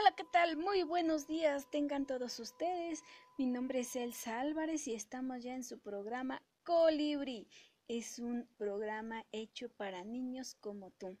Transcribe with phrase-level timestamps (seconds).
[0.00, 0.56] Hola, ¿qué tal?
[0.56, 3.04] Muy buenos días, tengan todos ustedes.
[3.36, 7.46] Mi nombre es Elsa Álvarez y estamos ya en su programa Colibri.
[7.86, 11.18] Es un programa hecho para niños como tú.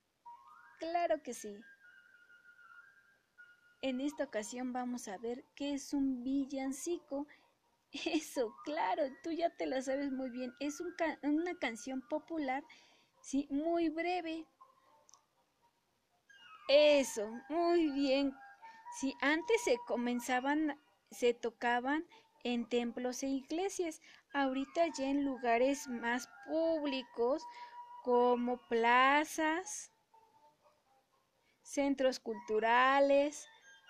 [0.78, 1.60] Claro que sí.
[3.82, 7.26] En esta ocasión vamos a ver qué es un villancico.
[7.92, 10.54] Eso, claro, tú ya te la sabes muy bien.
[10.58, 10.80] Es
[11.22, 12.64] una canción popular,
[13.20, 14.46] sí, muy breve.
[16.66, 18.34] Eso, muy bien.
[18.92, 20.78] Si antes se comenzaban,
[21.10, 22.04] se tocaban
[22.44, 24.00] en templos e iglesias,
[24.32, 27.42] ahorita ya en lugares más públicos
[28.02, 29.92] como plazas,
[31.62, 33.46] centros culturales,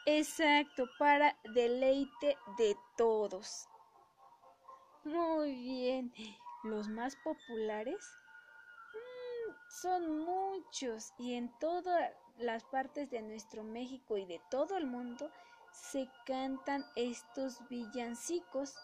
[0.07, 3.69] exacto, para deleite de todos.
[5.05, 6.13] Muy bien,
[6.65, 8.05] los más populares
[8.93, 10.25] mm, son
[11.19, 15.31] y en toda las partes de nuestro México y de todo el mundo
[15.73, 18.75] se cantan estos villancicos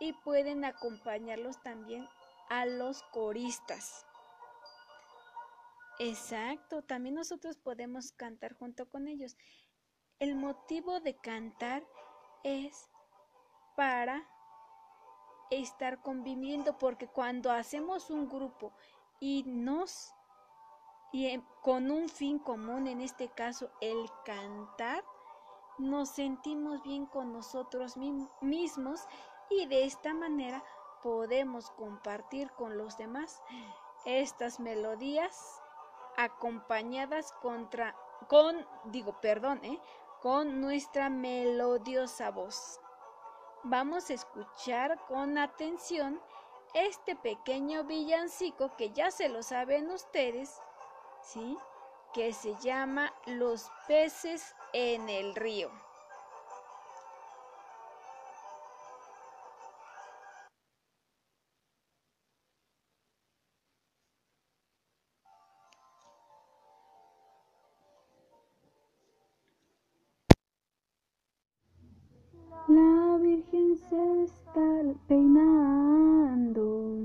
[0.00, 2.06] y pueden acompañarlos también
[2.48, 4.04] a los coristas.
[5.98, 9.36] Exacto, también nosotros podemos cantar junto con ellos.
[10.18, 11.84] El motivo de cantar
[12.42, 12.90] es
[13.76, 14.26] para
[15.50, 18.72] estar conviviendo porque cuando hacemos un grupo
[19.20, 20.12] y nos
[21.12, 25.04] y con un fin común, en este caso el cantar,
[25.78, 27.96] nos sentimos bien con nosotros
[28.40, 29.06] mismos
[29.50, 30.64] y de esta manera
[31.02, 33.42] podemos compartir con los demás
[34.04, 35.60] estas melodías
[36.16, 37.96] acompañadas contra,
[38.28, 39.80] con, digo, perdón, ¿eh?
[40.20, 42.80] con nuestra melodiosa voz.
[43.64, 46.20] Vamos a escuchar con atención
[46.74, 50.60] este pequeño villancico que ya se lo saben ustedes
[51.22, 51.56] ¿sí?
[52.12, 55.70] que se llama Los peces en el río.
[72.68, 76.98] La Virgen se está peinando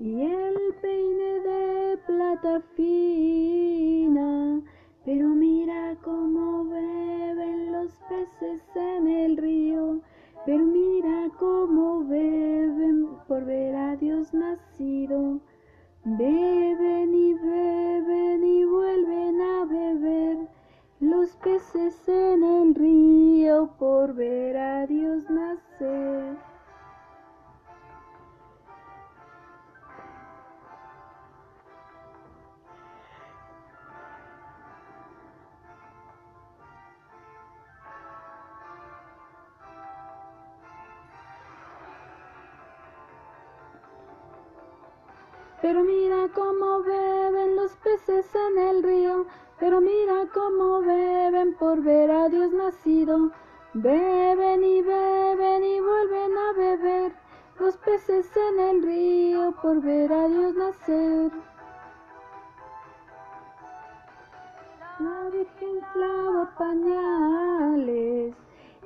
[0.00, 4.60] y el peine de plata fina.
[5.04, 10.00] Pero mira cómo beben los peces en el río,
[10.46, 12.33] pero mira cómo beben
[24.04, 26.36] por ver a Dios nacer.
[45.62, 49.24] Pero mira cómo beben los peces en el río,
[49.58, 53.30] pero mira cómo beben por ver a Dios nacido.
[53.76, 57.12] Beben y beben y vuelven a beber
[57.58, 61.32] los peces en el río por ver a Dios nacer.
[65.00, 68.36] La Virgen clava pañales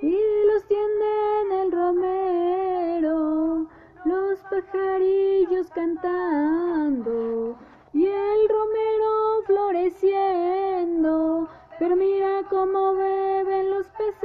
[0.00, 3.66] y los tiende en el romero,
[4.06, 7.59] los pajarillos cantando
[7.93, 11.47] y el romero floreciendo.
[11.78, 13.68] Pero mira cómo beben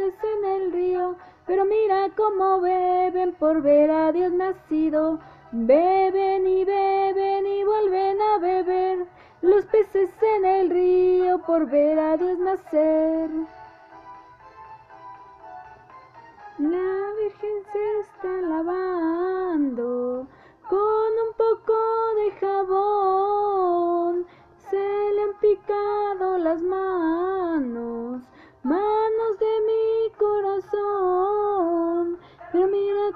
[0.04, 1.16] peces en el río,
[1.46, 5.20] pero mira cómo beben por ver a Dios nacido.
[5.52, 9.06] Beben y beben y vuelven a beber
[9.42, 13.30] los peces en el río por ver a Dios nacer.
[16.58, 20.28] La Virgen se está lavando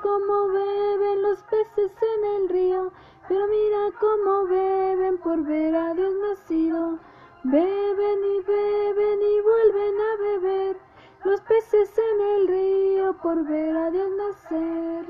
[0.01, 2.91] cómo beben los peces en el río,
[3.27, 6.99] pero mira cómo beben por ver a Dios nacido.
[7.43, 10.77] Beben y beben y vuelven a beber
[11.23, 15.05] los peces en el río por ver a Dios nacer.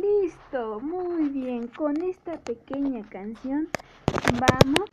[0.00, 1.68] Listo, muy bien.
[1.68, 3.68] Con esta pequeña canción
[4.40, 4.90] vamos